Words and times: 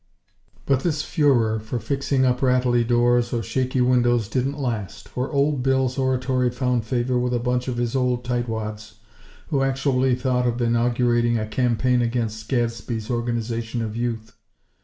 But 0.65 0.79
this 0.79 1.03
furor 1.03 1.59
for 1.59 1.77
fixing 1.77 2.25
up 2.25 2.41
rattly 2.41 2.83
doors 2.83 3.31
or 3.33 3.43
shaky 3.43 3.81
windows 3.81 4.27
didn't 4.29 4.57
last; 4.57 5.07
for 5.07 5.31
Old 5.31 5.61
Bill's 5.61 5.95
oratory 5.99 6.49
found 6.49 6.85
favor 6.87 7.19
with 7.19 7.35
a 7.35 7.39
bunch 7.39 7.67
of 7.67 7.77
his 7.77 7.95
old 7.95 8.25
tight 8.25 8.49
wads, 8.49 8.95
who 9.49 9.61
actually 9.61 10.15
thought 10.15 10.47
of 10.47 10.59
inaugurating 10.59 11.37
a 11.37 11.45
campaign 11.45 12.01
against 12.01 12.49
Gadsby's 12.49 13.11
Organization 13.11 13.83
of 13.83 13.95
Youth. 13.95 14.35